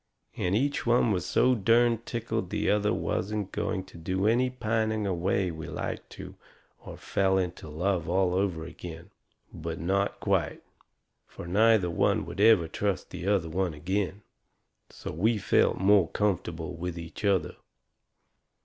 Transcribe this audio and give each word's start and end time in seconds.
And 0.35 0.55
each 0.55 0.83
one 0.87 1.11
was 1.11 1.27
so 1.27 1.53
derned 1.53 2.07
tickled 2.07 2.49
the 2.49 2.71
other 2.71 2.91
one 2.91 3.03
wasn't 3.03 3.51
going 3.51 3.83
to 3.83 3.99
do 3.99 4.25
any 4.25 4.49
pining 4.49 5.05
away 5.05 5.51
we 5.51 5.67
like 5.67 6.09
to 6.09 6.33
of 6.83 6.99
fell 6.99 7.37
into 7.37 7.69
love 7.69 8.09
all 8.09 8.33
over 8.33 8.65
agin. 8.65 9.11
But 9.53 9.79
not 9.79 10.19
quite. 10.19 10.63
Fur 11.27 11.45
neither 11.45 11.91
one 11.91 12.25
would 12.25 12.41
ever 12.41 12.67
trust 12.67 13.11
the 13.11 13.27
other 13.27 13.47
one 13.47 13.75
agin. 13.75 14.23
So 14.89 15.11
we 15.11 15.37
felt 15.37 15.77
more 15.77 16.07
comfortable 16.09 16.73
with 16.75 16.97
each 16.97 17.23
other. 17.23 17.55